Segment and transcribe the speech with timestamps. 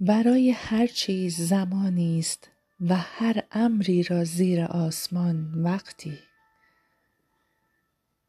[0.00, 2.50] برای هر چیز زمانی است
[2.80, 6.18] و هر امری را زیر آسمان وقتی.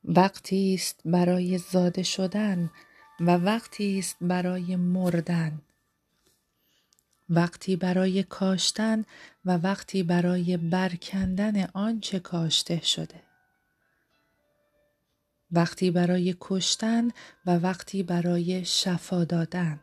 [0.04, 2.72] وقتی است برای زاده شدن
[3.20, 5.62] و وقتی است برای مردن.
[7.30, 9.06] وقتی برای کاشتن
[9.46, 13.22] و وقتی برای برکندن آنچه کاشته شده.
[15.52, 17.12] وقتی برای کشتن
[17.46, 19.80] و وقتی برای شفا دادن.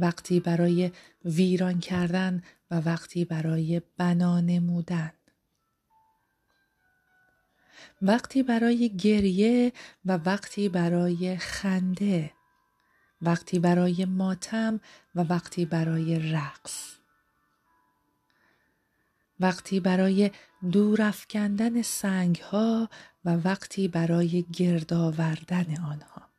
[0.00, 0.92] وقتی برای
[1.24, 5.12] ویران کردن و وقتی برای بنا نمودن.
[8.02, 9.72] وقتی برای گریه
[10.04, 12.30] و وقتی برای خنده.
[13.22, 14.80] وقتی برای ماتم
[15.14, 16.96] و وقتی برای رقص.
[19.40, 20.30] وقتی برای
[20.72, 22.88] دور افکندن سنگ ها
[23.24, 26.29] و وقتی برای گرد آوردن آنها.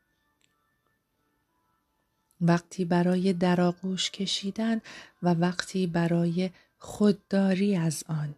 [2.42, 4.82] وقتی برای در آغوش کشیدن
[5.24, 8.36] و وقتی برای خودداری از آن.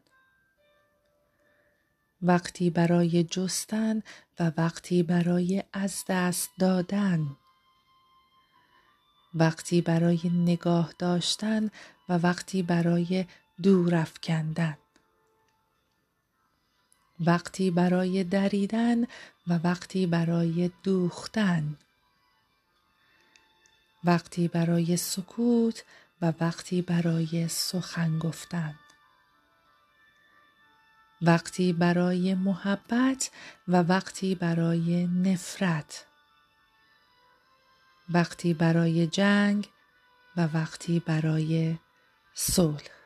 [2.22, 4.04] وقتی برای جستن
[4.40, 7.38] و وقتی برای از دست دادن.
[9.36, 11.70] وقتی برای نگاه داشتن
[12.09, 13.26] و وقتی برای
[13.62, 14.78] دور افکندن.
[17.20, 19.04] وقتی برای دریدن
[19.48, 21.78] و وقتی برای دوختن.
[24.04, 25.84] وقتی برای سکوت
[26.22, 28.76] و وقتی برای سخن گفتن.
[31.22, 33.31] وقتی برای محبت
[33.68, 36.06] و وقتی برای نفرت.
[38.09, 39.70] وقتی برای جنگ
[40.38, 41.78] و وقتی برای
[42.34, 43.03] صلح.